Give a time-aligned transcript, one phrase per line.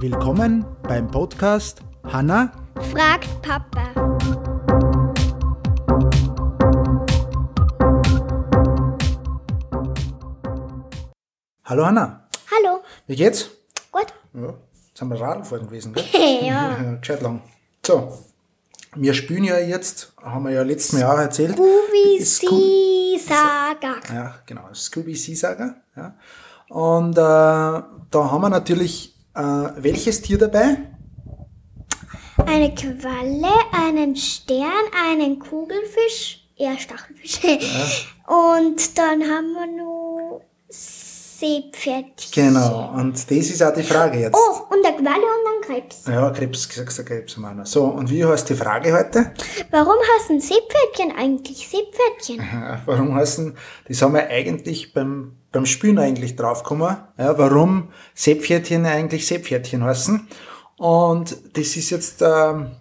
[0.00, 2.52] Willkommen beim Podcast Hanna
[2.90, 3.92] fragt Papa.
[11.64, 12.82] Hallo Hanna, Hallo.
[13.06, 13.50] wie geht's?
[13.90, 14.06] Gut.
[14.34, 14.54] Ja,
[14.88, 16.04] jetzt haben wir Radfahren gewesen, gell?
[16.42, 16.76] ja.
[17.00, 17.42] Gescheit lang.
[17.86, 18.12] So,
[18.94, 21.56] wir spielen ja jetzt, haben wir ja letztes Jahr erzählt.
[21.56, 23.94] Scooby Scoo- Saga.
[24.12, 25.76] Ja, genau, Scooby Seasager.
[25.96, 26.14] Ja.
[26.68, 27.84] Und äh, da
[28.14, 29.40] haben wir natürlich äh,
[29.76, 30.76] welches Tier dabei?
[32.46, 34.70] Eine Qualle, einen Stern,
[35.08, 38.08] einen Kugelfisch, eher Stachelfisch.
[38.26, 42.32] Und dann haben wir noch Seepferdchen.
[42.54, 44.34] Genau, und das ist auch die Frage jetzt.
[44.36, 45.41] Oh, und eine Qualle und
[45.72, 46.06] Krebs.
[46.06, 47.66] Ja, Krebs, gesagt, Krebs haben wir noch.
[47.66, 49.32] So, und wie heißt die Frage heute?
[49.70, 52.46] Warum heißen Seepferdchen eigentlich Seepferdchen?
[52.86, 53.56] Warum heißen,
[53.88, 60.28] das haben wir eigentlich beim, beim Spielen eigentlich draufgekommen, ja, warum Seepferdchen eigentlich Seepferdchen heißen.
[60.76, 62.72] Und das ist jetzt, ähm,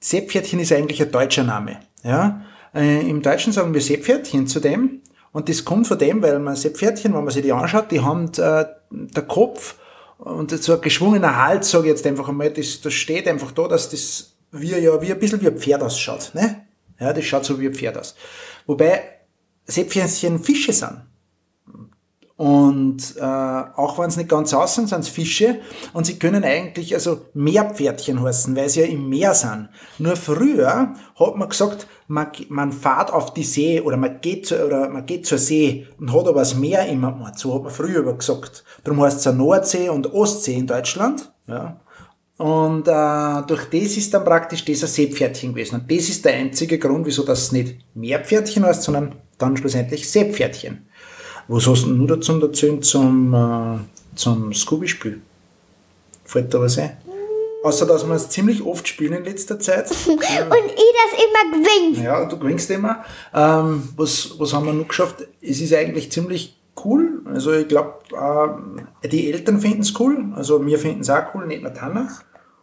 [0.00, 1.80] Seepferdchen ist eigentlich ein deutscher Name.
[2.02, 2.42] Ja.
[2.74, 5.02] Äh, Im Deutschen sagen wir Seepferdchen zu dem.
[5.32, 8.26] Und das kommt von dem, weil man Seepferdchen, wenn man sich die anschaut, die haben
[8.38, 9.76] äh, der Kopf
[10.18, 13.68] und so ein geschwungener Hals, sage ich jetzt einfach einmal, das, das steht einfach da,
[13.68, 16.32] dass das wie, ja, wie ein bisschen wie ein Pferd ausschaut.
[16.34, 16.66] Ne?
[16.98, 18.14] Ja, das schaut so wie ein Pferd aus.
[18.66, 19.02] Wobei
[19.66, 21.02] Seepferdchen Fische sind.
[22.38, 25.58] Und äh, auch wenn es nicht ganz aus sind, sind es Fische.
[25.92, 29.70] Und sie können eigentlich also Meerpferdchen heißen, weil sie ja im Meer sind.
[29.98, 34.64] Nur früher hat man gesagt, man, man fährt auf die See oder man geht, zu,
[34.64, 37.40] oder man geht zur See und hat aber das Meer immer gemeint.
[37.40, 38.62] So hat man früher aber gesagt.
[38.84, 41.32] Darum heißt es ja Nordsee und Ostsee in Deutschland.
[41.48, 41.80] Ja.
[42.36, 45.80] Und äh, durch das ist dann praktisch ein Seepferdchen gewesen.
[45.80, 50.87] Und das ist der einzige Grund, wieso das nicht Meerpferdchen heißt, sondern dann schlussendlich Seepferdchen.
[51.48, 53.78] Was hast du nur dazu erzählen zum, äh,
[54.14, 55.22] zum Scooby-Spiel?
[56.24, 56.98] Fällt da was ein?
[57.64, 59.90] Außer, dass wir es ziemlich oft spielen in letzter Zeit.
[60.06, 62.04] Und ich das immer gewinnt.
[62.04, 63.02] Ja, du gewinnst immer.
[63.34, 65.26] Ähm, was, was haben wir noch geschafft?
[65.40, 67.22] Es ist eigentlich ziemlich cool.
[67.24, 67.94] Also ich glaube,
[69.02, 70.26] äh, die Eltern finden es cool.
[70.36, 72.08] Also wir finden es auch cool, nicht nur Tanner.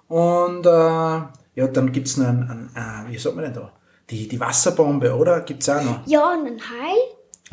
[0.08, 3.72] Und äh, ja, dann gibt es noch ein, ein äh, wie sagt man denn da?
[4.12, 5.42] Die, die Wasserbombe, oder?
[5.42, 6.06] Gibt es auch noch.
[6.06, 6.96] Ja, und ein Hai.